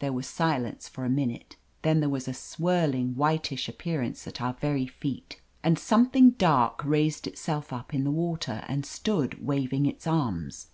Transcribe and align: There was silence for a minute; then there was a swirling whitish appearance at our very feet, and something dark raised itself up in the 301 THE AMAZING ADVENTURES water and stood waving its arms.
There 0.00 0.12
was 0.12 0.26
silence 0.26 0.88
for 0.88 1.04
a 1.04 1.08
minute; 1.08 1.54
then 1.82 2.00
there 2.00 2.08
was 2.08 2.26
a 2.26 2.34
swirling 2.34 3.14
whitish 3.14 3.68
appearance 3.68 4.26
at 4.26 4.40
our 4.42 4.54
very 4.54 4.88
feet, 4.88 5.40
and 5.62 5.78
something 5.78 6.30
dark 6.30 6.84
raised 6.84 7.28
itself 7.28 7.72
up 7.72 7.94
in 7.94 8.02
the 8.02 8.10
301 8.10 8.10
THE 8.10 8.32
AMAZING 8.32 8.60
ADVENTURES 8.60 8.68
water 8.72 8.72
and 8.72 8.84
stood 9.38 9.46
waving 9.46 9.86
its 9.86 10.06
arms. 10.08 10.66